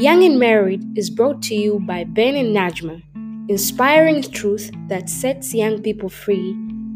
[0.00, 3.02] Young and Married is brought to you by Ben and Najma,
[3.50, 6.52] inspiring truth that sets young people free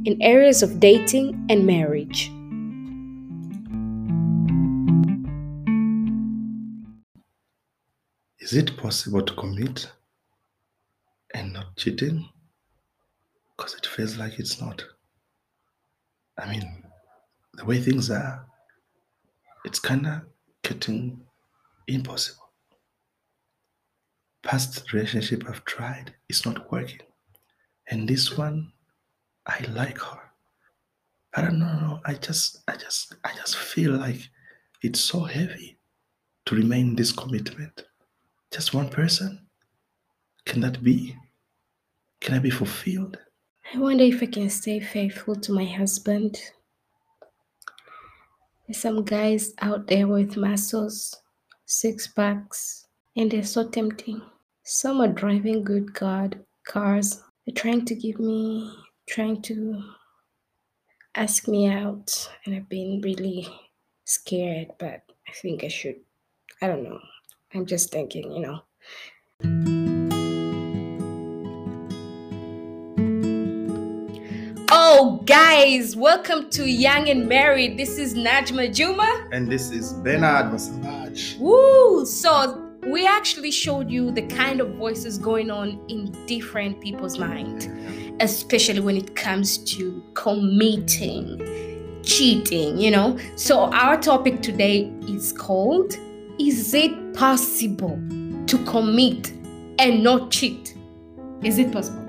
[0.07, 2.31] in areas of dating and marriage.
[8.39, 9.93] Is it possible to commit
[11.35, 12.27] and not cheating?
[13.55, 14.83] Because it feels like it's not.
[16.39, 16.85] I mean,
[17.53, 18.47] the way things are,
[19.67, 20.23] it's kind of
[20.63, 21.21] getting
[21.87, 22.44] impossible.
[24.45, 27.01] Past relationship I've tried, is not working.
[27.89, 28.73] And this one,
[29.47, 30.21] I like her.
[31.35, 32.01] I don't know.
[32.05, 34.29] I just, I just, I just feel like
[34.83, 35.79] it's so heavy
[36.47, 37.85] to remain this commitment.
[38.51, 39.47] Just one person?
[40.45, 41.17] Can that be?
[42.21, 43.19] Can I be fulfilled?
[43.75, 46.39] I wonder if I can stay faithful to my husband.
[48.67, 51.17] There's some guys out there with muscles,
[51.65, 54.23] six packs, and they're so tempting.
[54.67, 57.23] Some are driving good card cars.
[57.45, 58.73] They're trying to give me,
[59.07, 59.83] trying to
[61.15, 63.47] ask me out, and I've been really
[64.07, 65.97] scared, but I think I should.
[66.63, 66.99] I don't know.
[67.53, 68.61] I'm just thinking, you know.
[74.71, 77.77] Oh, guys, welcome to Young and Married.
[77.77, 79.29] This is Najma Juma.
[79.31, 81.39] And this is Bernard Masambaji.
[81.39, 82.07] Woo!
[82.07, 87.69] So, we actually showed you the kind of voices going on in different people's mind,
[88.21, 91.41] especially when it comes to committing,
[92.03, 93.19] cheating, you know.
[93.37, 95.95] So, our topic today is called
[96.39, 97.99] Is it possible
[98.47, 99.33] to commit
[99.79, 100.77] and not cheat?
[101.43, 102.03] Is it possible?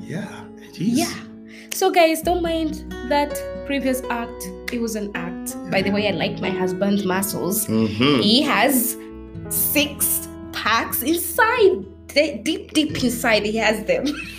[0.00, 0.98] Yeah, it is.
[0.98, 1.12] Yeah.
[1.74, 3.36] So, guys, don't mind that
[3.66, 4.48] previous act.
[4.72, 5.56] It was an act.
[5.70, 7.66] By the way, I like my husband's muscles.
[7.66, 8.22] Mhm.
[8.22, 8.96] He has
[9.50, 11.84] six packs inside.
[12.08, 14.06] De- Deep, deep inside, he has them.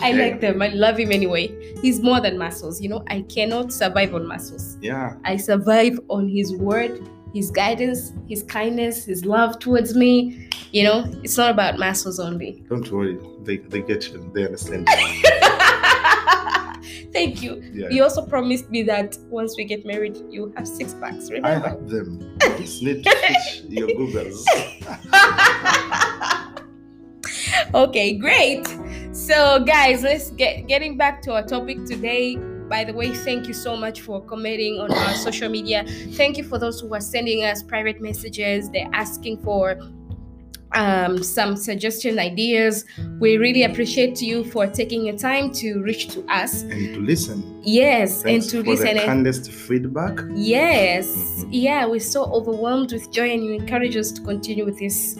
[0.00, 0.60] I like them.
[0.62, 1.48] I love him anyway.
[1.80, 2.80] He's more than muscles.
[2.80, 4.76] You know, I cannot survive on muscles.
[4.80, 5.16] Yeah.
[5.24, 10.50] I survive on his word, his guidance, his kindness, his love towards me.
[10.72, 12.64] You know, it's not about muscles only.
[12.68, 13.18] Don't worry.
[13.42, 14.30] They, they get you.
[14.34, 14.86] They understand.
[17.12, 17.62] Thank you.
[17.72, 17.88] Yeah.
[17.90, 21.30] You also promised me that once we get married, you have six packs.
[21.42, 22.38] I have them.
[22.58, 24.44] Just need to fish your googles.
[27.74, 28.66] okay, great.
[29.12, 32.36] So, guys, let's get getting back to our topic today.
[32.68, 35.84] By the way, thank you so much for commenting on our social media.
[36.12, 38.70] Thank you for those who are sending us private messages.
[38.70, 39.78] They're asking for
[40.74, 42.84] um, some suggestion ideas.
[43.20, 46.62] We really appreciate you for taking your time to reach to us.
[46.62, 47.60] And to listen.
[47.62, 48.84] Yes, Thanks and to listen.
[48.86, 50.20] the and- kindest feedback.
[50.34, 51.06] Yes.
[51.08, 51.48] Mhm.
[51.50, 55.16] Yeah, we're so overwhelmed with joy and you encourage us to continue with this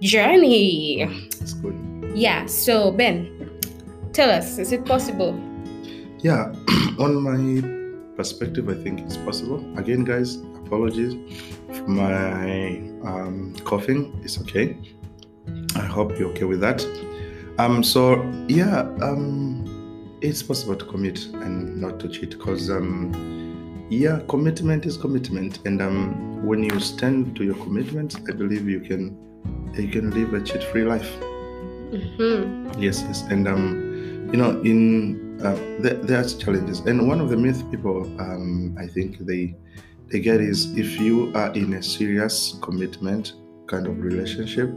[0.00, 1.02] journey.
[1.40, 1.74] It's good.
[2.14, 3.50] Yeah, so Ben,
[4.12, 5.38] tell us, is it possible?
[6.20, 6.52] Yeah,
[6.98, 9.58] on my perspective, I think it's possible.
[9.78, 10.38] Again, guys,
[10.72, 11.14] apologies
[11.68, 14.18] for my um, coughing.
[14.24, 14.78] It's okay.
[15.76, 16.80] I hope you're okay with that.
[17.58, 24.20] Um, so yeah, um, it's possible to commit and not to cheat because um, yeah,
[24.28, 29.18] commitment is commitment, and um, when you stand to your commitment, I believe you can
[29.74, 31.10] you can live a cheat-free life.
[31.92, 32.80] Mm-hmm.
[32.80, 37.36] Yes, yes, and um, you know, in uh, there, there's challenges, and one of the
[37.36, 39.54] myth people, um, I think they
[40.20, 43.34] get is if you are in a serious commitment
[43.68, 44.70] kind of relationship,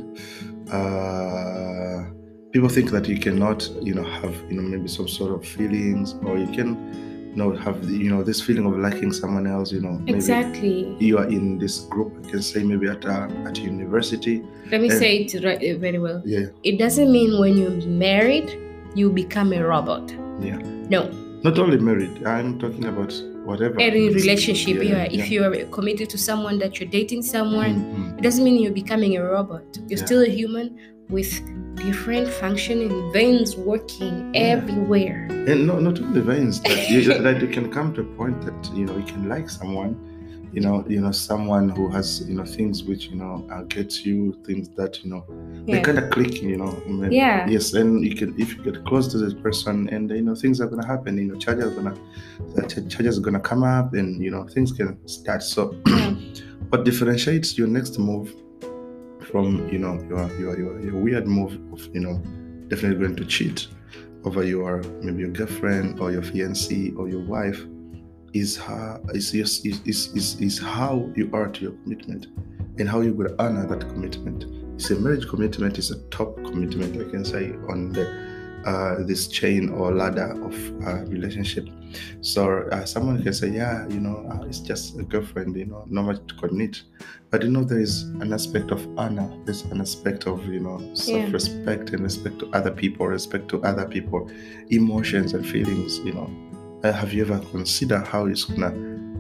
[0.72, 2.04] uh,
[2.52, 6.16] people think that you cannot, you know, have you know maybe some sort of feelings,
[6.24, 6.70] or you can,
[7.32, 10.14] you know, have the, you know this feeling of liking someone else, you know, maybe
[10.18, 10.96] Exactly.
[11.00, 12.14] you are in this group.
[12.26, 15.00] I can say maybe at a, at university, Let me Eh.
[15.00, 16.22] say it right, uh, very well.
[16.26, 18.50] yeah, It doesn't mean when you're married,
[18.96, 20.10] you become a robot.
[20.42, 20.60] yeah.
[20.90, 21.10] No,
[21.44, 23.14] Not only married, I'm talking about
[23.46, 23.80] whatever.
[23.80, 25.34] any relationship, yeah, you are, if yeah.
[25.34, 28.18] you are committed to someone that you're dating someone, Mhm.
[28.20, 29.64] it doesn't mean you're becoming a robot.
[29.88, 30.06] You're Yeah.
[30.06, 30.78] still a human
[31.10, 31.32] with
[31.76, 34.42] different functioning veins working Yeah.
[34.56, 35.28] everywhere.
[35.48, 38.60] And no, not only veins, that you, that you can come to a point that
[38.74, 39.96] you know you can like someone,
[40.54, 44.06] you know, you know someone who has you know things which you know uh, gets
[44.06, 45.26] you things that you know
[45.68, 46.72] they kind of click, you know.
[46.88, 47.48] Mean, Yeah.
[47.48, 50.62] Yes, and you can if you get close to this person, and you know things
[50.62, 51.18] are gonna happen.
[51.18, 51.96] You know, charges gonna
[52.68, 55.44] ch- charges gonna come up, and you know things can start.
[55.44, 55.74] So,
[56.70, 58.34] what differentiates your next move
[59.32, 62.22] from you know your your your, your weird move of you know
[62.68, 63.68] definitely going to cheat
[64.24, 67.66] over your maybe your girlfriend or your fiancé or your wife
[68.36, 72.28] is how is, is, is, is, is how you are to your commitment
[72.78, 74.44] and how you would honor that commitment.
[74.44, 78.36] You see, marriage commitment is a top commitment, I can say, on the
[78.66, 80.56] uh, this chain or ladder of
[80.86, 81.68] uh, relationship.
[82.22, 85.86] So uh, someone can say, yeah, you know, uh, it's just a girlfriend, you know,
[85.88, 86.82] not much to commit.
[87.30, 89.32] But you know, there is an aspect of honor.
[89.46, 93.88] There's an aspect of you know self-respect and respect to other people, respect to other
[93.88, 94.30] people,
[94.72, 96.00] emotions and feelings.
[96.00, 96.55] You know,
[96.86, 98.72] uh, have you ever considered how it's gonna,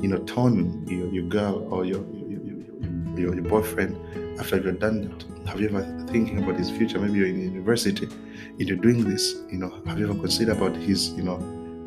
[0.01, 3.97] you know, turn your, your girl or your your, your, your, your boyfriend
[4.39, 5.47] after you've done that?
[5.47, 6.99] Have you ever thinking about his future?
[6.99, 9.35] Maybe you're in university, and you're doing this.
[9.51, 11.35] You know, have you ever considered about his, you know,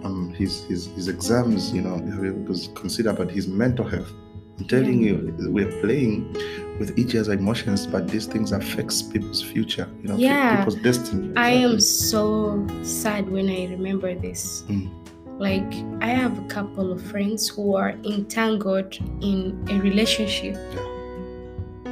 [0.05, 1.73] um, his his his exams?
[1.73, 4.11] You know, have you ever considered about his mental health?
[4.59, 6.33] I'm telling you, we're playing
[6.81, 9.89] with each other's emotions, but these things affects people's future.
[10.03, 10.57] You know, Yeah.
[10.57, 11.33] people's destiny.
[11.37, 14.65] I am so sad when I remember this.
[14.69, 14.91] Mm.
[15.39, 20.57] Like, I have a couple of friends who are entangled in a relationship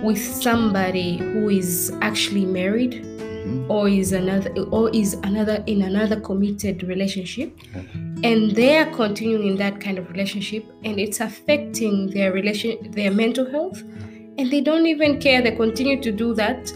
[0.02, 3.70] with somebody who is actually married Mhm.
[3.70, 7.52] or is another or is another in another committed relationship.
[7.75, 7.82] Yeah.
[8.25, 13.10] and they are continuing in that kind of relationship and it's affecting their relation their
[13.10, 13.82] mental health.
[14.38, 15.43] And they don't even care.
[15.43, 16.72] They continue to do that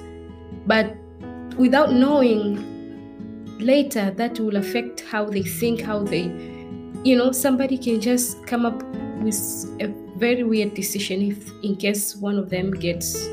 [0.67, 0.94] but
[1.56, 2.58] without knowing
[3.58, 6.31] later that will affect how they think how they
[7.05, 8.82] you know somebody can just come up
[9.23, 9.37] with
[9.81, 9.88] a
[10.19, 13.26] very weird decision if in case one of them gets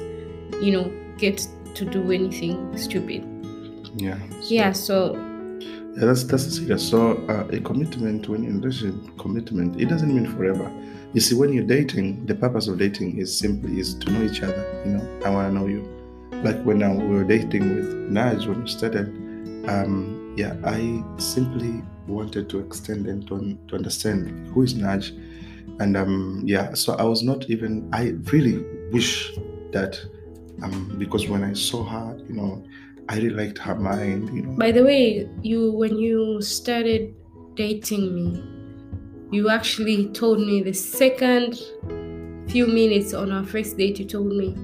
[0.61, 3.23] you know gets to do anything stupid
[3.95, 4.17] Yeah.
[4.41, 4.95] So- yeah so
[5.97, 6.87] Yeah, that's that's serious.
[6.87, 10.69] So uh, a commitment, when in a relationship, commitment, it doesn't mean forever.
[11.13, 14.43] You see, when you're dating, the purpose of dating is simply is to know each
[14.43, 14.63] other.
[14.85, 15.81] You know, I want to know you.
[16.45, 19.07] Like when uh, we were dating with Naj when we started,
[19.67, 25.09] um, yeah, I simply wanted to extend and to, to understand who is Naj,
[25.79, 27.89] and um, yeah, so I was not even.
[27.91, 29.33] I really wish
[29.71, 29.99] that
[30.61, 32.63] um, because when I saw her, you know,
[33.09, 34.29] I really liked her mind.
[34.33, 37.15] You know, By the way, you when you started
[37.55, 38.43] dating me,
[39.31, 41.59] you actually told me the second
[42.47, 44.55] few minutes on our first date, you told me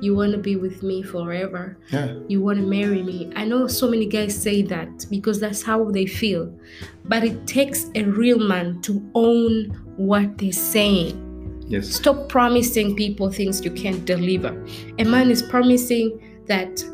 [0.00, 1.78] you want to be with me forever.
[1.90, 2.14] yeah.
[2.28, 3.32] You want to marry me.
[3.36, 6.52] I know so many guys say that because that's how they feel.
[7.04, 9.66] But it takes a real man to own
[9.96, 11.22] what they're saying.
[11.68, 11.88] Yes.
[11.88, 14.50] Stop promising people things you can't deliver.
[14.98, 16.84] A man is promising that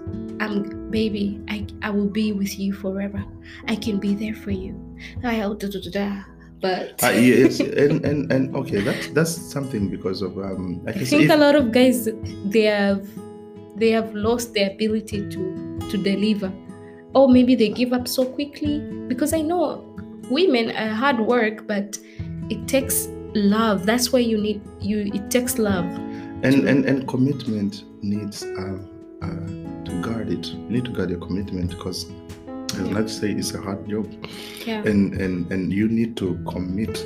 [0.41, 3.25] I'm baby, I, I will be with you forever.
[3.67, 4.79] I can be there for you.
[5.25, 6.23] I oh, da, da, da, da.
[6.63, 10.81] But Uh, yes, and, and and okay, that's that's something because of um.
[10.87, 12.09] I I think if- a lot of guys
[12.47, 13.03] they have
[13.77, 15.43] they have lost their ability to
[15.91, 16.53] to deliver.
[17.15, 19.85] Or maybe they give up so quickly because I know
[20.31, 21.99] women are hard work, but
[22.49, 23.85] it takes love.
[23.85, 25.85] That's why you need you it takes love.
[26.43, 28.89] and and and commitment needs um
[29.21, 29.47] uh,
[29.85, 30.47] to guard it.
[30.55, 32.07] You need to guard your commitment because,
[32.75, 32.95] Yeah.
[32.95, 34.07] let's say, it's a hard job,
[34.67, 34.83] Yeah.
[34.85, 37.05] and and and you need to commit.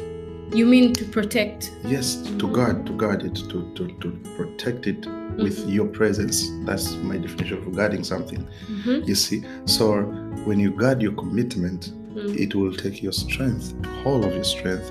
[0.55, 1.73] You mean to protect.
[1.85, 5.71] Yes, to guard, to guard it, to to to protect it with Mm-hmm.
[5.71, 6.51] your presence.
[6.65, 8.47] That's my definition of guarding something.
[8.71, 9.07] Mhm.
[9.09, 10.03] You see, so
[10.45, 12.35] when you guard your commitment, Mm.
[12.39, 13.75] it will take your strength,
[14.07, 14.91] all of your strength,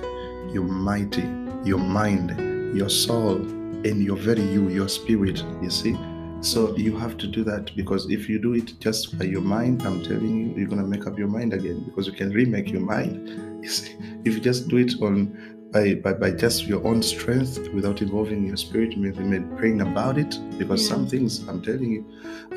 [0.53, 1.23] your mighty,
[1.63, 2.29] your mind,
[2.77, 3.37] your soul,
[3.85, 5.43] and your very you, your spirit.
[5.63, 5.95] You see?
[6.41, 9.81] So you have to do that because if you do it just by your mind,
[9.81, 12.81] I'm telling you, you're gonna make up your mind again because you can remake your
[12.81, 13.63] mind.
[13.63, 17.57] You see, if you just do it on by, by, by just your own strength
[17.73, 20.95] without involving your spirit, maybe praying about it, because Yeah.
[20.95, 22.05] some things I'm telling you,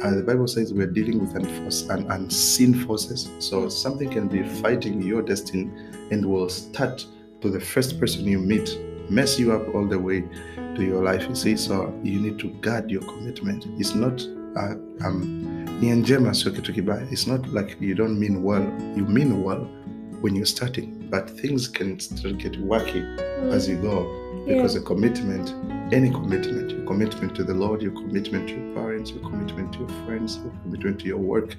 [0.02, 3.30] uh, the Bible says we're dealing with unforce, un, unseen forces.
[3.40, 5.70] So something can be fighting your destiny
[6.10, 7.04] and will start
[7.40, 10.22] to the first person you meet, mess you up all the way
[10.78, 11.28] to your life.
[11.28, 13.66] You see, so you need to guard your commitment.
[13.78, 14.22] It's not
[14.56, 14.74] uh,
[15.06, 17.08] um, ni njema sio kitu kibaya.
[17.10, 18.62] It's not like you don't mean well.
[18.96, 19.66] You mean well
[20.20, 23.02] when you're starting, but things can still get wacky
[23.52, 24.06] as you go
[24.46, 25.54] because a commitment,
[25.92, 29.78] any commitment, your commitment to the Lord, your commitment to your parents, your commitment to
[29.80, 31.56] your friends, your commitment to your work,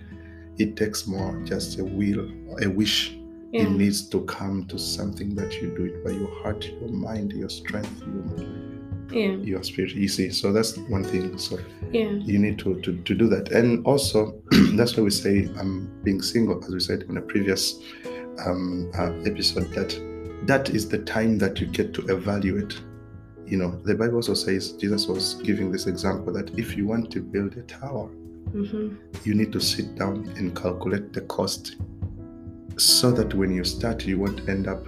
[0.58, 2.28] it takes more just a will,
[2.62, 3.16] a wish.
[3.52, 3.64] Yeah.
[3.64, 7.34] It needs to come to something that you do it by your heart, your mind,
[7.34, 8.69] your strength, your,
[9.12, 9.32] Yeah.
[9.38, 9.92] your spirit.
[9.92, 11.38] You see, so that's one thing.
[11.38, 11.58] So
[11.92, 12.12] Yeah.
[12.12, 13.52] you need to, to, to do that.
[13.52, 14.42] And also,
[14.74, 17.80] that's why we say I'm being single, as we said in a previous
[18.46, 20.00] um, uh, episode, that
[20.46, 22.80] that is the time that you get to evaluate.
[23.46, 27.12] You know, the Bible also says, Jesus was giving this example that if you want
[27.12, 28.08] to build a tower,
[28.52, 31.76] hmm you need to sit down and calculate the cost
[32.78, 34.88] so that when you start, you won't end up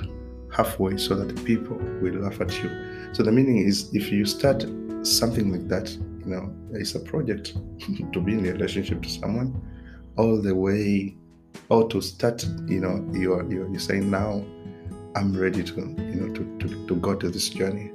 [0.51, 2.70] halfway so that people will laugh at you.
[3.13, 4.65] So the meaning is if you start
[5.03, 7.53] something like that, you know, it's a project
[8.13, 9.60] to be in a relationship to someone
[10.17, 11.15] all the way
[11.70, 14.46] or to start, you know, you're, you're, you're saying now
[15.15, 17.91] I'm ready to, you know, to, to, to go to this journey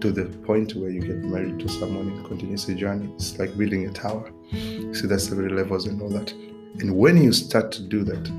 [0.00, 3.12] to the point where you get married to someone and continues the journey.
[3.14, 4.30] It's like building a tower.
[4.50, 6.32] See, there's several levels and all that.
[6.78, 8.30] And when you start to do that,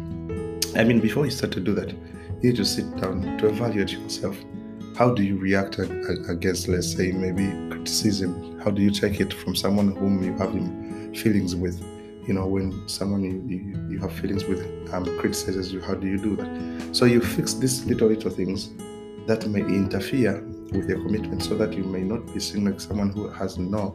[0.76, 1.94] I mean, before you start to do that,
[2.42, 4.38] you to sit down to evaluate yourself.
[4.98, 8.60] How do you react against, let's say, maybe criticism?
[8.60, 10.52] How do you take it from someone whom you have
[11.18, 11.82] feelings with?
[12.28, 14.62] You know, when someone you, you, you have feelings with
[14.94, 16.96] um, criticizes you, how do you do that?
[16.96, 18.72] So you fix these little, little things
[19.28, 23.12] that may interfere with your commitment so that you may not be seen like someone
[23.12, 23.92] who has no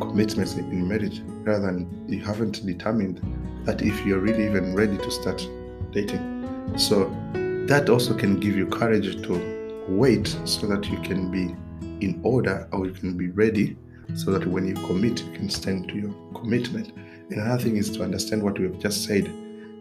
[0.00, 3.20] commitments in marriage rather than you haven't determined
[3.64, 5.46] that if you're really even ready to start
[5.92, 6.74] dating.
[6.76, 7.10] So
[7.68, 11.54] that also can give you courage to wait so that you can be
[12.04, 13.76] in order or you can be ready
[14.14, 16.92] so that when you commit, you can stand to your commitment.
[17.30, 19.32] And another thing is to understand what we have just said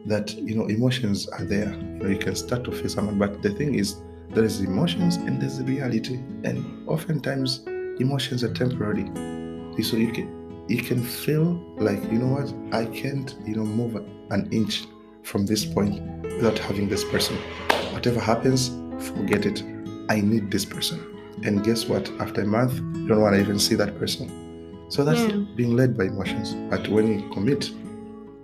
[0.06, 1.72] that you know emotions are there.
[1.74, 3.98] You know, you can start to feel someone, but the thing is
[4.30, 6.16] there is emotions and there's the reality.
[6.44, 7.64] And oftentimes
[8.00, 9.06] emotions are temporary.
[9.84, 13.96] So you can you can feel like, you know what, I can't, you know, move
[14.30, 14.86] an inch
[15.24, 17.38] from this point without having this person.
[17.94, 18.70] Whatever happens,
[19.08, 19.64] forget it.
[20.10, 21.00] I need this person.
[21.44, 22.10] And guess what?
[22.20, 24.86] After a month, you don't want to even see that person.
[24.90, 25.44] So that's yeah.
[25.56, 26.54] being led by emotions.
[26.70, 27.72] But when you commit,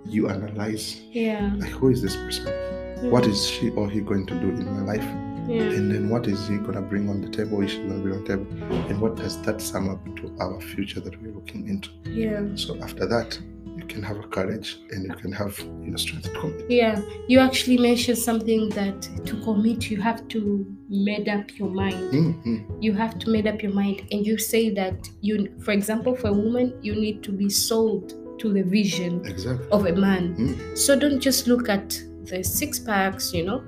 [0.06, 1.02] you analyze.
[1.12, 1.52] Yeah.
[1.58, 2.48] Like who is this person?
[2.48, 3.10] Yeah.
[3.10, 5.08] What is she or he going to do in my life?
[5.48, 5.62] Yeah.
[5.62, 7.62] And then what is he gonna bring on the table?
[7.62, 8.48] Is she gonna bring on the table?
[8.90, 11.90] And what does that sum up to our future that we're looking into?
[12.10, 12.44] Yeah.
[12.56, 13.40] So after that,
[13.88, 16.70] can have a courage and you can have you know strength to commit.
[16.70, 17.02] Yeah.
[17.28, 22.14] You actually mentioned something that to commit you have to made up your mind.
[22.14, 22.82] Mm-hmm.
[22.82, 24.08] You have to made up your mind.
[24.12, 28.14] And you say that you for example for a woman you need to be sold
[28.40, 29.68] to the vision exactly.
[29.72, 30.36] of a man.
[30.36, 30.78] Mm.
[30.78, 33.64] So don't just look at the six packs, you know,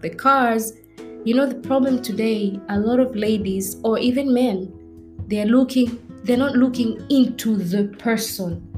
[0.00, 0.74] the cars
[1.24, 4.72] you know, the problem today, a lot of ladies or even men,
[5.28, 8.68] they're looking, they're not looking into the person.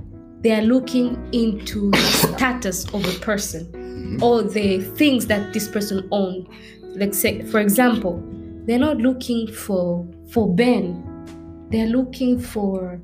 [0.45, 4.23] They are looking into the status of a person Mm-hmm.
[4.23, 6.47] or the things that this person owns.
[6.83, 8.23] Like say, for example,
[8.67, 11.03] they're not looking for for Ben.
[11.71, 13.01] They're looking for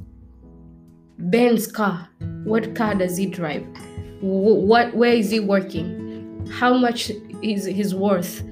[1.19, 2.09] Ben's car.
[2.45, 3.63] What car does he drive?
[4.21, 6.47] Wh- What where is he working?
[6.53, 7.11] How much
[7.43, 8.43] is his worth?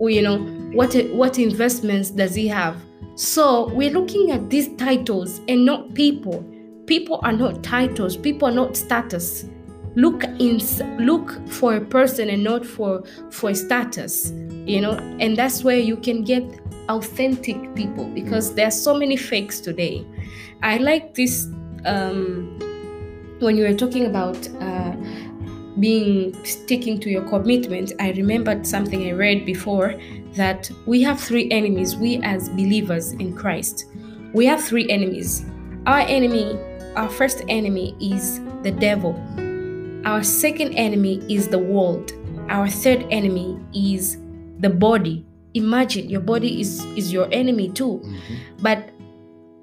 [0.00, 0.38] you know
[0.72, 2.76] what what investments does he have
[3.14, 6.44] so we're looking at these titles and not people
[6.86, 9.46] people are not titles people are not status
[9.94, 10.58] look in
[10.98, 14.32] look for a person and not for for status
[14.66, 16.42] you know and that's where you can get
[16.88, 20.06] authentic people because there are so many fakes today
[20.62, 21.46] i like this
[21.84, 22.58] um
[23.40, 24.94] when you were talking about uh
[25.78, 29.94] being sticking to your commitment, I remembered something I read before
[30.32, 33.86] that we have three enemies, we as believers in Christ.
[34.32, 35.44] We have three enemies.
[35.86, 36.58] Our enemy,
[36.96, 39.14] our first enemy is the devil.
[40.04, 42.12] Our second enemy is the world.
[42.48, 44.18] Our third enemy is
[44.58, 45.26] the body.
[45.54, 48.00] Imagine your body is, is your enemy too.
[48.04, 48.34] Mm-hmm.
[48.62, 48.90] But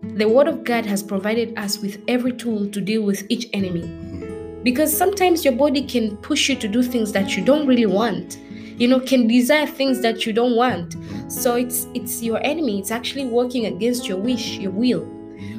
[0.02, 3.82] the Word of God has provided us with every tool to deal with each enemy
[4.62, 8.38] because sometimes your body can push you to do things that you don't really want
[8.78, 10.96] you know can desire things that you don't want
[11.32, 15.13] so it's it's your enemy it's actually working against your wish your will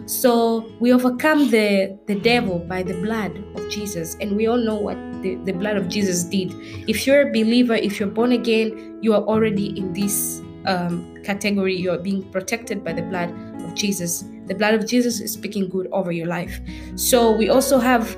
[0.07, 4.17] so we overcome the the devil by the blood of jesus.
[4.21, 6.55] And we all know what the, the blood of jesus did.
[6.89, 11.77] If you're a believer if you're born again you are already in this um, category.
[11.77, 13.31] You're being protected by the blood
[13.63, 14.25] of jesus.
[14.47, 16.61] The blood of jesus is speaking good over your life.
[16.97, 18.17] So we also have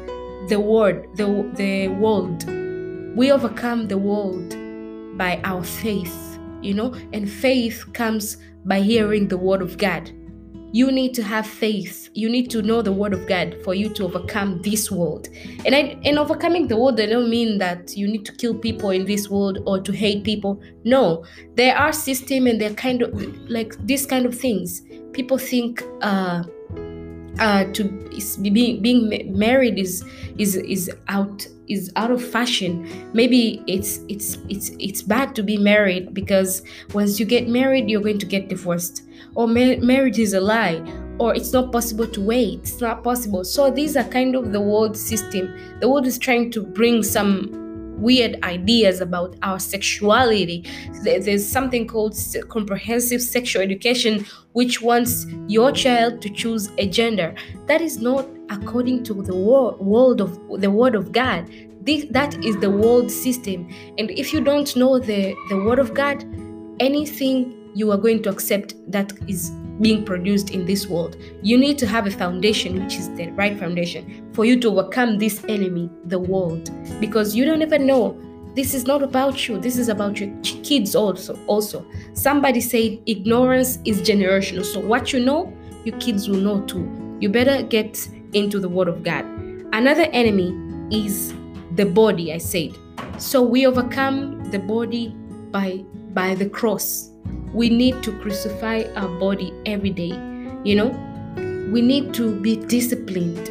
[0.48, 2.46] the word, the, the world.
[3.16, 4.50] We overcome the world
[5.16, 10.10] by our faith, you know, and faith comes by hearing the word of God.
[10.72, 12.10] You need to have faith.
[12.14, 15.28] You need to know the word of God for you to overcome this world.
[15.64, 18.90] And I, in overcoming the world, I don't mean that you need to kill people
[18.90, 20.60] in this world or to hate people.
[20.84, 23.14] No, there are system and they're kind of
[23.50, 24.82] like these kind of things.
[25.12, 26.42] People think uh,
[27.38, 27.84] uh, to
[28.42, 30.04] being being married is
[30.38, 32.88] is is out is out of fashion.
[33.12, 36.62] Maybe it's it's it's it's bad to be married because
[36.94, 39.02] once you get married you're going to get divorced.
[39.34, 40.82] Or ma- marriage is a lie.
[41.18, 42.60] Or it's not possible to wait.
[42.60, 43.44] It's not possible.
[43.44, 45.54] So these are kind of the world system.
[45.80, 47.65] The world is trying to bring some
[47.96, 50.64] weird ideas about our sexuality.
[51.02, 52.16] There's something called
[52.48, 57.34] comprehensive sexual education, which wants your child to choose a gender.
[57.66, 61.50] That is not according to the world of the word of God.
[61.82, 63.68] This, that is the world system.
[63.98, 66.24] And if you don't know the, the word of God,
[66.80, 71.16] anything you are going to accept that is being produced in this world.
[71.42, 75.18] You need to have a foundation, which is the right foundation, for you to overcome
[75.18, 76.70] this enemy, the world.
[77.00, 78.20] Because you don't ever know.
[78.54, 79.58] This is not about you.
[79.60, 81.38] This is about your kids also.
[81.46, 84.64] Also, somebody said ignorance is generational.
[84.64, 85.52] So what you know,
[85.84, 87.16] your kids will know too.
[87.20, 89.24] You better get into the Word of God.
[89.72, 90.54] Another enemy
[90.90, 91.34] is
[91.74, 92.32] the body.
[92.32, 92.74] I said.
[93.18, 95.14] So we overcome the body
[95.50, 97.10] by by the cross
[97.52, 100.12] we need to crucify our body every day.
[100.64, 103.50] You know, we need to be disciplined.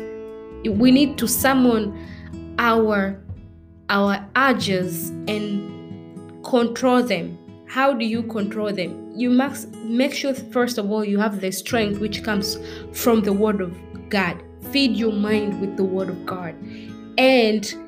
[0.67, 1.93] We need to summon
[2.59, 3.21] our
[3.89, 7.37] our urges and control them.
[7.67, 9.11] How do you control them?
[9.15, 12.57] You must make sure first of all you have the strength which comes
[12.93, 13.75] from the word of
[14.09, 14.41] God.
[14.71, 16.55] Feed your mind with the word of God.
[17.17, 17.84] And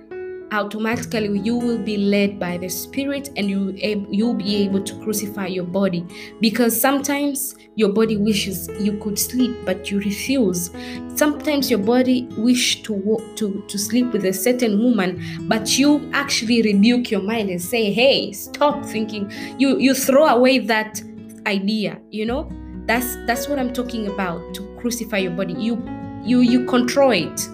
[0.51, 3.73] automatically you will be led by the spirit and you
[4.09, 6.05] you'll be able to crucify your body.
[6.39, 10.71] Because sometimes your body wishes you could sleep but you refuse.
[11.15, 16.09] Sometimes your body wish to walk, to to sleep with a certain woman but you
[16.13, 19.31] actually rebuke your mind and say hey stop thinking.
[19.57, 21.01] You you throw away that
[21.45, 22.51] idea you know?
[22.85, 25.53] That's that's what i'm talking about to crucify your body.
[25.53, 25.83] You
[26.23, 27.49] you you control it.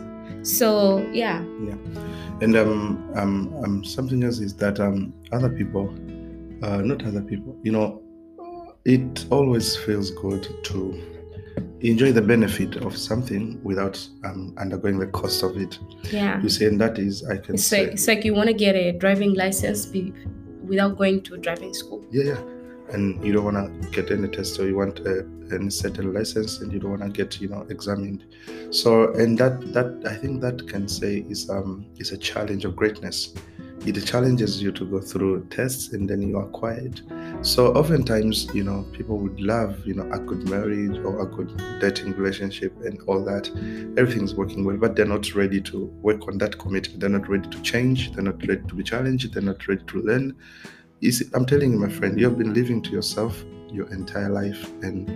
[0.46, 1.44] So yeah.
[1.64, 2.13] Yeah
[2.44, 5.90] and um, um, um, something else is that um, other people,
[6.62, 8.02] uh, not other people, you know,
[8.84, 11.02] it always feels good to
[11.80, 15.80] enjoy the benefit of something without um, undergoing the cost of it.
[16.12, 16.42] Yeah.
[16.42, 17.86] You see, and that is, I can it's say.
[17.86, 20.14] Like, it's like you want to get a driving license be,
[20.66, 22.04] without going to driving school.
[22.12, 22.53] Yeah, yeah
[22.90, 26.60] and you don't want to get any test or you want a, a certain license
[26.60, 28.26] and you don't want to get you know examined.
[28.72, 32.76] So and that that i think that can say is um is a challenge of
[32.76, 33.34] greatness.
[33.86, 37.02] It challenges you to go through tests and then you are quiet.
[37.42, 41.52] So oftentimes you know people would love you know a good marriage or a good
[41.82, 43.50] dating relationship and all that.
[43.98, 47.00] Everything's working well but they're not ready to work on that commitment.
[47.00, 48.14] They're not ready to change.
[48.14, 49.34] They're not ready to be challenged.
[49.34, 50.36] They're not ready to learn
[51.12, 54.72] see, I'm telling you, my friend, you have been living to yourself your entire life,
[54.84, 55.10] and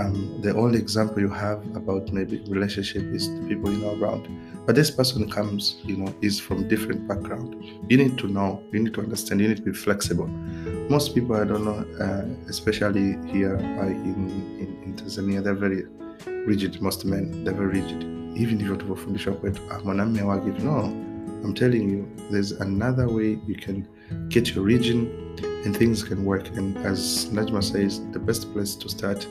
[0.00, 4.28] um, the only example you have about maybe relationship is the people you know around.
[4.66, 7.54] But this person comes, you know, is from different background.
[7.88, 10.26] You need to know, you need to understand, you need to be flexible.
[10.88, 15.84] Most people, I don't know, uh, especially here uh, in, in, in Tanzania, they're very
[16.46, 16.82] rigid.
[16.82, 18.02] Most men, they're very rigid.
[18.36, 20.84] Even if you're to kwetu mwanamume wagi no
[21.44, 23.86] i'm telling you there's another way you can
[24.28, 26.48] get your region and things can work.
[26.56, 29.26] And as Najma says, the best place to start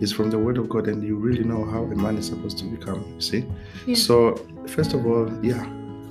[0.00, 2.58] is from the Word of God, and you really know how a man is supposed
[2.58, 3.04] to become.
[3.14, 3.44] You see?
[3.86, 3.94] Yeah.
[3.94, 4.34] So,
[4.66, 5.64] first of all, yeah,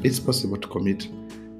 [0.03, 1.07] it's possible to commit.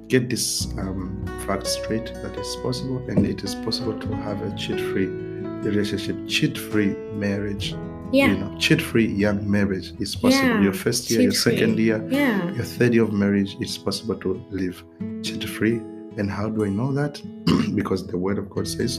[0.08, 4.54] Get this um, fact straight that it's possible, and it is possible to have a
[4.56, 7.74] cheat free relationship, cheat free marriage.
[8.12, 8.26] Yeah.
[8.26, 10.48] You know, cheat free young marriage is possible.
[10.48, 10.62] Yeah.
[10.62, 12.52] Your first year, your second year, yeah.
[12.52, 14.84] your third year of marriage, it's possible to live
[15.22, 15.80] cheat free
[16.18, 17.20] and how do I know that?
[17.74, 18.98] because the Word of God says,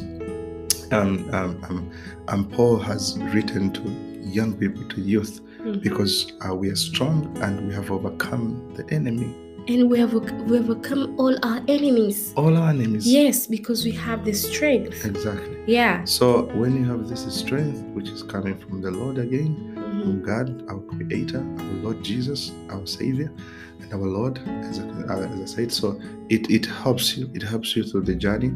[0.92, 1.92] um, um, um,
[2.28, 3.82] um, Paul has written to
[4.22, 5.80] young people, to youth, mm-hmm.
[5.80, 9.36] because uh, we are strong and we have overcome the enemy.
[9.66, 12.34] And we have we have overcome all our enemies.
[12.36, 13.08] All our enemies.
[13.08, 15.06] Yes, because we have the strength.
[15.06, 15.58] Exactly.
[15.68, 16.04] Yeah.
[16.04, 19.74] So when you have this strength, which is coming from the Lord again,
[20.04, 20.26] mm-hmm.
[20.26, 23.32] God, our Creator, our Lord Jesus, our Savior,
[23.80, 25.72] and our Lord, as I, uh, as I said.
[25.72, 27.30] So it, it helps you.
[27.34, 28.50] It helps you through the journey.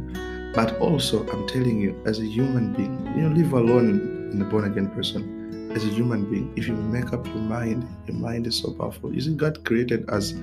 [0.53, 4.45] But also, I'm telling you, as a human being, you know, live alone in a
[4.45, 5.35] born again person.
[5.75, 9.13] As a human being, if you make up your mind, your mind is so powerful.
[9.13, 10.33] You see, God created us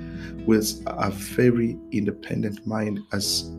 [0.47, 3.51] with a very independent mind, as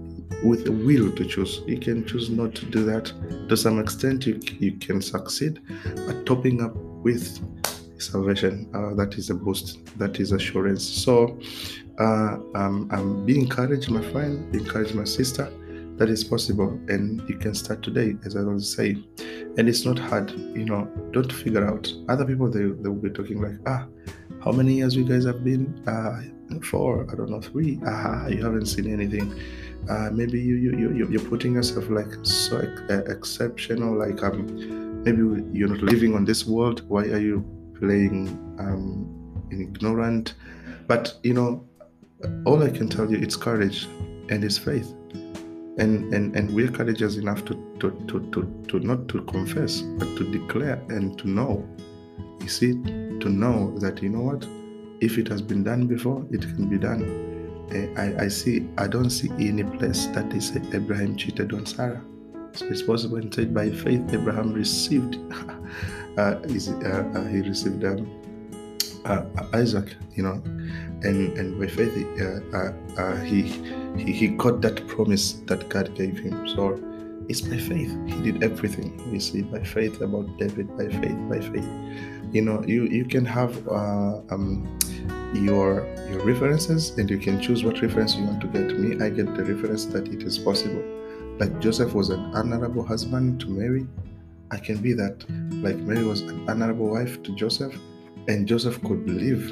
[0.44, 1.62] with a will to choose.
[1.66, 3.12] You can choose not to do that.
[3.50, 5.60] To some extent, you, you can succeed,
[6.06, 7.40] but topping up with
[8.02, 8.70] salvation.
[8.74, 9.80] Uh, that is a boost.
[9.98, 10.84] That is assurance.
[10.84, 11.40] So,
[12.00, 14.52] uh, um, um, be encouraged, my friend.
[14.52, 15.50] Be encouraged, my sister.
[15.98, 18.98] That is possible, and you can start today, as I always say.
[19.58, 20.30] And it's not hard.
[20.32, 21.90] You know, don't figure out.
[22.10, 23.86] Other people they they will be talking like, ah,
[24.44, 25.64] how many years you guys have been?
[25.88, 27.08] Uh, four.
[27.10, 27.80] I don't know, three.
[27.86, 29.34] Ah, you haven't seen anything.
[29.90, 32.58] Uh, maybe you you you you're putting yourself like so
[32.90, 33.98] uh, exceptional.
[33.98, 35.22] Like um, maybe
[35.58, 36.82] you're not living on this world.
[36.90, 37.46] Why are you
[37.80, 38.28] playing
[38.60, 39.16] um,
[39.52, 40.34] ignorant.
[40.88, 41.68] But you know,
[42.46, 43.88] all I can tell you, it's courage.
[44.30, 44.92] and it's faith.
[45.78, 50.08] And, and, and we're courageous enough to, to, to, to, to not to confess, but
[50.18, 51.68] to declare and to know.
[52.40, 54.48] You see, to know that, you know what,
[55.02, 57.04] if it has been done before, it can be done.
[57.72, 61.66] Eh, I, I see, I don't see any place that they say Abraham cheated on
[61.66, 62.02] Sarah.
[62.86, 65.18] Possible and said by faith Abraham received,
[66.18, 68.10] uh, uh, uh, he received um,
[69.06, 70.42] uh, Isaac, you know,
[71.04, 71.92] and and by faith
[72.98, 73.42] uh, he,
[73.98, 76.48] he he got that promise that God gave him.
[76.48, 76.80] So
[77.28, 78.98] it's by faith he did everything.
[79.12, 81.70] You see, by faith about David, by faith, by faith.
[82.32, 84.80] You know, you you can have um,
[85.34, 88.80] your your references and you can choose what reference you want to get.
[88.80, 90.84] Me, I get the reference that it is possible.
[91.40, 93.86] Like Joseph was an honorable husband to Mary,
[94.52, 95.26] I can be that.
[95.62, 97.76] Like Mary was an honorable wife to Joseph,
[98.28, 99.50] and Joseph could believe.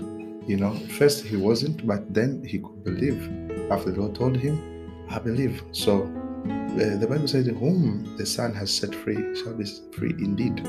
[0.48, 3.22] You know, first he wasn't, but then he could believe.
[3.72, 4.56] After the Lord told him,
[5.10, 5.64] I believe.
[5.72, 9.66] So uh, the Bible says, Whom the Son has set free shall be
[9.96, 10.60] free indeed.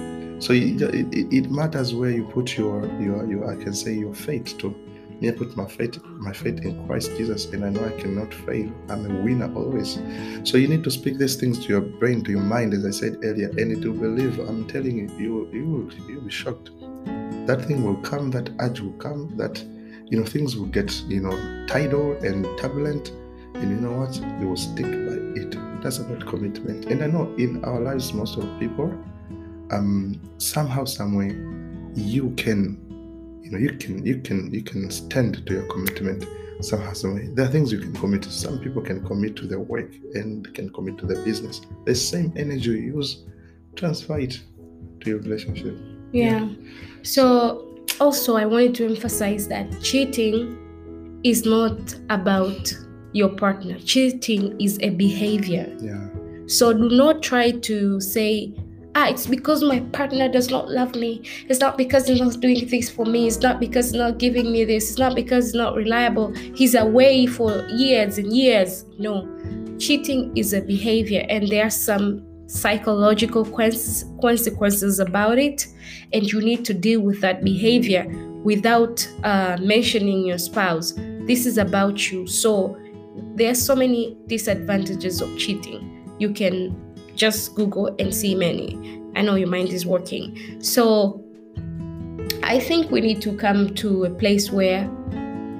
[0.43, 4.15] So it, it, it matters where you put your, your, your, I can say, your
[4.15, 4.75] faith to.
[5.21, 8.35] Me, I put my faith, my faith in Christ Jesus, and I know I cannot
[8.35, 8.71] fail.
[8.89, 9.99] I'm a winner always.
[10.43, 12.91] So you need to speak these things to your brain, to your mind, as I
[12.91, 14.39] said earlier, and it will believe.
[14.41, 16.71] I'm telling you, you, you will, you'll be shocked.
[17.47, 19.63] That thing will come, that urge will come, that
[20.07, 23.11] you know things will get you know tidal and turbulent,
[23.55, 24.15] and you know what?
[24.41, 25.83] You will stick by it.
[25.83, 26.87] That's about commitment.
[26.87, 28.93] And I know in our lives, most of people,
[29.71, 31.37] um, somehow, someway,
[31.95, 32.84] you can
[33.45, 36.27] you know you can you can you can stand to your commitment
[36.61, 39.47] somehow some way there are things you can commit to some people can commit to
[39.47, 43.25] their work and can commit to their business the same energy you use
[43.77, 44.41] transfer it
[45.01, 45.77] to your relationship
[46.15, 46.49] Yeah.
[47.03, 52.73] So also I wanted to emphasize that cheating is not about
[53.13, 53.79] your partner.
[53.81, 55.67] Cheating is a behavior.
[55.81, 56.09] yeah
[56.47, 58.55] So do not try to say,
[58.95, 61.23] ah, it's because my partner does not love me.
[61.49, 63.27] It's not because he's not doing things for me.
[63.27, 64.91] It's not because he's not giving me this.
[64.91, 66.33] It's not because he's not reliable.
[66.55, 68.85] He's away for years and years.
[68.99, 69.29] No,
[69.79, 75.67] cheating is a behavior, and there are some psychological consequences about it,
[76.13, 78.07] and you need to deal with that behavior
[78.45, 80.93] without uh, mentioning your spouse.
[81.27, 82.27] This is about you.
[82.27, 82.79] So
[83.35, 86.15] there are so many disadvantages of cheating.
[86.19, 88.79] You can just Google and see many.
[89.17, 90.61] I know your mind is working.
[90.61, 91.25] So
[92.43, 94.89] I think we need to come to a place where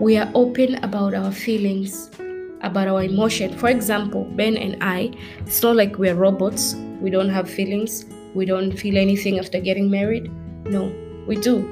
[0.01, 2.11] we are open about our feelings,
[2.63, 3.57] about our emotion.
[3.57, 5.13] For example, Ben and I,
[5.47, 6.75] it's not like we're robots.
[7.01, 8.07] We don't have feelings.
[8.35, 10.31] We don't feel anything after getting married.
[10.65, 10.93] No,
[11.27, 11.71] we do.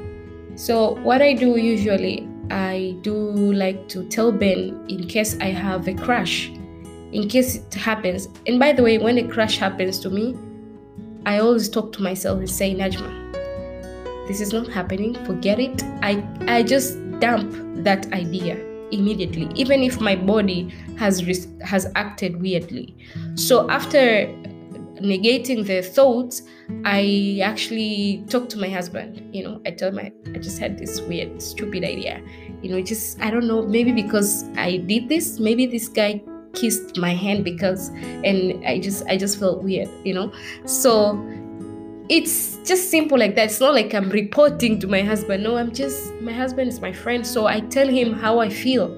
[0.55, 5.89] So what I do usually, I do like to tell Ben in case I have
[5.89, 6.53] a crush,
[7.13, 8.29] in case it happens.
[8.47, 10.37] And by the way, when a crush happens to me,
[11.25, 13.23] I always talk to myself and say, Najma,
[14.27, 15.15] this is not happening.
[15.25, 15.83] Forget it.
[16.03, 18.57] I I just dump that idea
[18.91, 22.97] immediately, even if my body has res- has acted weirdly.
[23.35, 24.27] So after
[25.01, 26.43] negating the thoughts,
[26.85, 29.35] I actually talk to my husband.
[29.35, 32.23] You know, I tell my I just had this weird, stupid idea.
[32.63, 36.23] You know, just I don't know, maybe because I did this, maybe this guy
[36.55, 37.89] kissed my hand because
[38.25, 40.33] and I just I just felt weird, you know.
[40.67, 41.19] So
[42.09, 43.45] it's just simple like that.
[43.47, 45.43] It's not like I'm reporting to my husband.
[45.43, 48.93] No, I'm just my husband is my friend, so I tell him how I feel.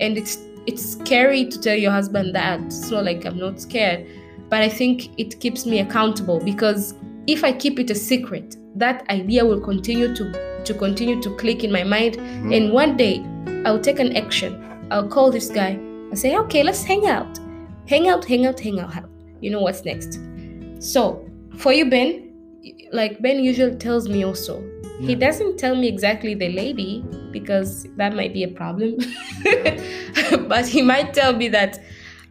[0.00, 2.60] And it's it's scary to tell your husband that.
[2.62, 4.06] It's not like I'm not scared,
[4.50, 6.94] but I think it keeps me accountable because
[7.26, 11.64] if I keep it a secret, that idea will continue to to continue to click
[11.64, 12.54] in my mind Mhm.
[12.56, 13.24] and one day
[13.64, 14.62] I'll take an action.
[14.90, 15.78] I'll call this guy.
[16.10, 17.38] I'll say, okay, let's hang out.
[17.86, 18.94] Hang out, hang out, hang out.
[19.40, 20.18] You know what's next.
[20.78, 22.32] So for you, Ben,
[22.92, 24.62] like Ben usually tells me also.
[25.00, 28.96] He doesn't tell me exactly the lady because that might be a problem.
[30.48, 31.78] but he might tell me that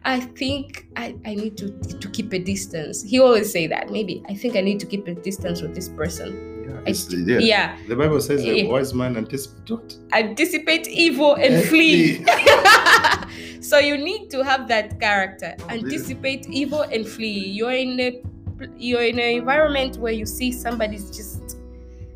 [0.04, 3.02] I think I, I need to to keep a distance.
[3.02, 3.90] He always say that.
[3.90, 6.57] Maybe I think I need to keep a distance with this person.
[6.68, 7.38] Yeah, it's- yeah.
[7.38, 7.76] yeah.
[7.88, 8.70] the bible says a Yeah.
[8.70, 12.24] wise man anticipates anticipate evil and And flee.
[13.60, 15.54] so you need to have that character.
[15.60, 15.68] Oh?
[15.70, 17.38] Anticipate evil and flee.
[17.56, 18.22] You're in a
[18.76, 21.56] you're in an environment where you see somebody's just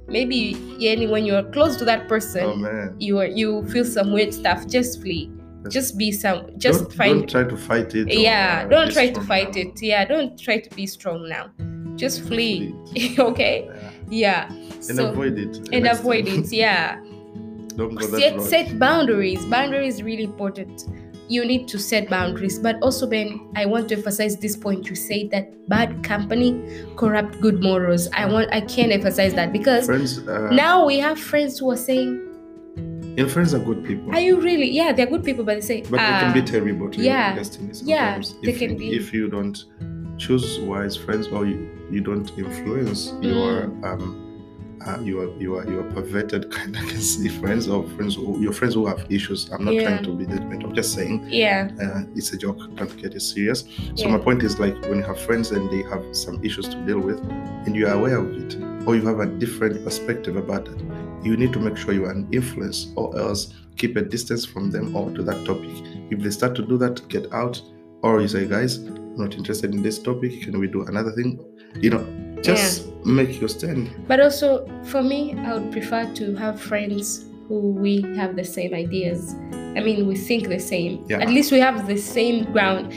[0.09, 4.35] maybe yeah, when you're close to that person, oh you are you feel some weird
[4.35, 4.67] stuff.
[4.67, 5.31] Just flee.
[5.69, 6.59] Just be some.
[6.59, 7.19] Just don't, find.
[7.21, 9.61] don't try to fight it or, yeah, uh, don't try to fight now.
[9.63, 9.81] it.
[9.81, 11.51] Yeah, don't try to be strong now.
[11.95, 12.75] Just flee.
[12.91, 13.15] Flee.
[13.19, 13.71] okay.
[13.71, 13.91] Yeah.
[14.13, 14.51] Yeah.
[14.51, 16.45] and so avoid it and avoid time.
[16.45, 16.53] it.
[16.53, 17.01] Yeah.
[17.77, 18.47] don't go that set road.
[18.47, 20.85] set boundaries boundaries really important
[21.33, 22.59] you need to set boundaries.
[22.59, 24.89] But also, Ben, I want to emphasize this point.
[24.89, 26.51] You say that bad company
[26.97, 28.09] corrupt good morals.
[28.13, 31.77] I want I can't emphasize that because Friends, uh, now we have friends who are
[31.77, 32.29] saying,
[33.17, 34.13] your friends are good people.
[34.15, 34.71] Are you really?
[34.71, 37.29] Yeah, they're good people, but they say but they can "Ah, be terrible to yeah,
[37.35, 38.95] your destiny yeah, they if, can be.
[38.95, 39.65] if you don't
[40.19, 41.59] choose wise friends or you,
[41.93, 43.25] you don't influence Mm.
[43.31, 43.53] your
[43.89, 44.19] um
[44.87, 48.85] uh, your your your perverted kind of see friends or friends who, your friends who
[48.87, 49.49] have issues.
[49.53, 49.85] I'm not Yeah.
[49.85, 50.65] trying to be judgmental.
[50.71, 52.59] I'm just saying Yeah, uh, it's a joke.
[52.75, 53.61] Don't get it serious.
[53.95, 54.17] So Yeah.
[54.17, 56.99] my point is like when you have friends and they have some issues to deal
[56.99, 57.21] with,
[57.65, 60.81] and you are aware of it, or you have a different perspective about it,
[61.23, 64.71] you need to make sure you are an influence, or else keep a distance from
[64.73, 65.71] them or to that topic.
[66.11, 67.63] If they start to do that, get out,
[68.03, 70.43] or you say, guys, I'm not interested in this topic.
[70.43, 71.39] Can we do another thing?
[71.81, 73.91] You know, just make your stand.
[74.07, 78.73] but also for me, I would prefer to have friends who we have the same
[78.75, 79.35] ideas.
[79.77, 81.05] I mean, we think the same.
[81.09, 81.19] Yeah.
[81.21, 82.93] At least we have the same ground,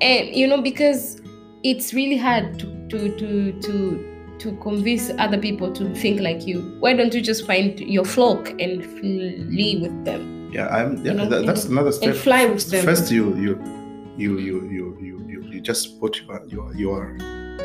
[0.00, 1.20] and you know, because
[1.62, 6.76] it's really hard to to to to to convince other people to think like you.
[6.80, 10.96] Why don't you just find your flock and flee with them Yeah, I'm.
[10.98, 12.10] Yeah, You know, that, that's another step.
[12.10, 12.84] and fly with them?
[12.84, 13.58] First, you you
[14.16, 17.16] you you you you you, you just put your your your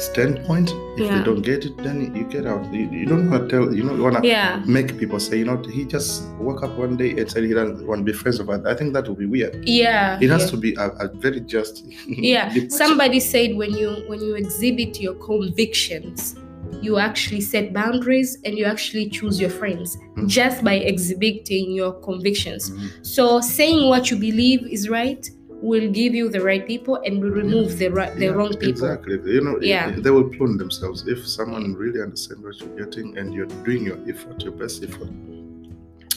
[0.01, 0.69] standpoint.
[0.97, 1.17] If Yeah.
[1.19, 2.73] they don't get it, then you get out.
[2.73, 3.73] You, you don't want to tell.
[3.73, 4.61] You don't want to Yeah.
[4.65, 7.85] make people say, you know, he just woke up one day and said he doesn't
[7.87, 8.65] want to be friends with us.
[8.65, 9.63] I think that would be weird.
[9.67, 10.17] Yeah.
[10.21, 10.49] It has yeah.
[10.51, 11.85] to be a, a very just.
[12.07, 16.35] yeah somebody said when you when you exhibit your convictions
[16.81, 20.27] you actually set boundaries and you actually choose your friends Mhm.
[20.27, 22.89] just by exhibiting your convictions Mhm.
[23.01, 25.29] so saying what you believe is right
[25.61, 28.69] will give you the right people and will remove the right the Yeah, wrong people
[28.69, 29.19] Exactly.
[29.25, 29.91] You know, Yeah.
[29.91, 31.07] they will prune themselves.
[31.07, 35.09] If someone really understands what you're getting and you're doing your effort, your best effort,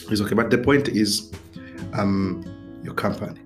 [0.09, 0.35] it's okay.
[0.35, 1.31] But the point is,
[1.93, 2.43] um,
[2.83, 3.39] your company.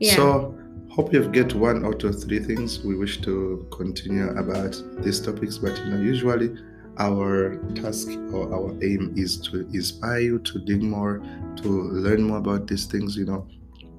[0.00, 0.54] yeah So,
[0.88, 5.58] hope you've get one out of three things we wish to continue about these topics.
[5.58, 6.50] But you know, usually
[6.98, 11.20] our task or our aim is to inspire you to dig more,
[11.56, 13.16] to learn more about these things.
[13.16, 13.46] You know,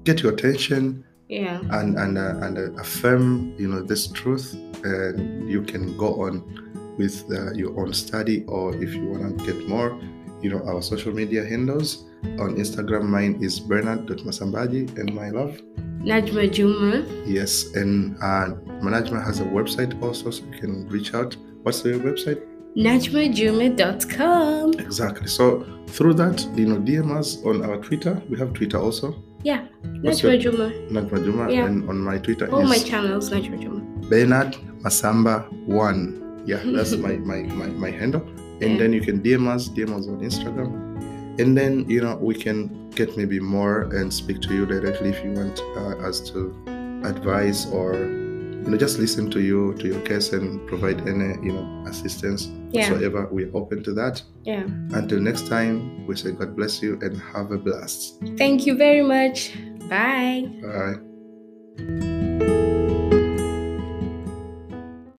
[0.04, 1.60] get your attention yeah.
[1.70, 6.42] And and uh, and uh, affirm you know this truth and you can go on
[6.98, 9.98] with uh, your own study or if you want to get more
[10.40, 12.04] you know our social media handles.
[12.40, 15.60] On instagram mine is bernard.masambaji and my love?
[16.00, 17.04] Najma juma.
[17.26, 18.48] Yes and uh,
[18.82, 21.36] management has a website also so you can reach out.
[21.62, 22.42] What's the website?
[22.76, 25.26] Najmajuma.com exactly.
[25.26, 28.22] So through that you know dm us on our twitter.
[28.28, 29.14] We have twitter also
[29.48, 29.60] yeah
[30.04, 31.66] najma juma Najma Juma, Yeah.
[31.66, 33.80] and on my twitter all my channels najma juma
[34.10, 34.52] Bernard
[34.86, 35.34] Masamba
[35.66, 36.02] one.
[36.46, 38.22] Yeah, that's my, my my my handle.
[38.62, 38.78] And Yeah.
[38.80, 40.70] then you can DM us, DM us on Instagram.
[41.40, 42.58] And then you know we can
[43.00, 46.38] get maybe more and speak to you directly if you want uh, us to
[47.04, 47.88] advise or
[48.64, 52.46] you know just listen to you to your case and provide any you know assistance
[52.70, 53.28] yeah whatsoever.
[53.30, 54.22] We're open to that.
[54.44, 54.62] yeah
[55.00, 58.20] Until next time, we say God bless you and have a blast.
[58.36, 59.52] thank you very much
[59.88, 62.05] bye Bye.